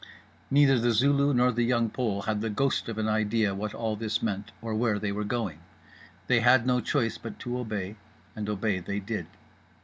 Neither 0.49 0.79
The 0.79 0.93
Zulu 0.93 1.31
nor 1.31 1.51
The 1.51 1.61
Young 1.61 1.91
Pole 1.91 2.23
had 2.23 2.41
the 2.41 2.49
ghost 2.49 2.89
of 2.89 2.97
an 2.97 3.07
idea 3.07 3.53
what 3.53 3.75
all 3.75 3.95
this 3.95 4.23
meant 4.23 4.51
or 4.59 4.73
where 4.73 4.97
they 4.97 5.11
were 5.11 5.23
going. 5.23 5.59
They 6.25 6.39
had 6.39 6.65
no 6.65 6.79
choice 6.81 7.19
but 7.19 7.37
to 7.41 7.59
obey, 7.59 7.97
and 8.35 8.49
obey 8.49 8.79
they 8.79 8.99
did. 8.99 9.27